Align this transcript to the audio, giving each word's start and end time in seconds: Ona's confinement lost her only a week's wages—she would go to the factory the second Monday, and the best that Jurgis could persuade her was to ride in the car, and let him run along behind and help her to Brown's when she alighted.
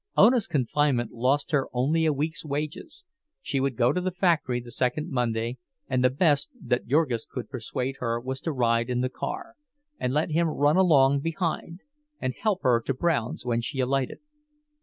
Ona's 0.17 0.47
confinement 0.47 1.11
lost 1.11 1.51
her 1.51 1.67
only 1.73 2.07
a 2.07 2.11
week's 2.11 2.43
wages—she 2.43 3.59
would 3.59 3.75
go 3.77 3.93
to 3.93 4.01
the 4.01 4.09
factory 4.09 4.59
the 4.59 4.71
second 4.71 5.11
Monday, 5.11 5.59
and 5.87 6.03
the 6.03 6.09
best 6.09 6.49
that 6.59 6.87
Jurgis 6.87 7.27
could 7.27 7.51
persuade 7.51 7.97
her 7.99 8.19
was 8.19 8.41
to 8.41 8.51
ride 8.51 8.89
in 8.89 9.01
the 9.01 9.09
car, 9.09 9.53
and 9.99 10.11
let 10.11 10.31
him 10.31 10.47
run 10.47 10.75
along 10.75 11.19
behind 11.19 11.81
and 12.19 12.33
help 12.35 12.63
her 12.63 12.81
to 12.81 12.95
Brown's 12.95 13.45
when 13.45 13.61
she 13.61 13.79
alighted. 13.79 14.17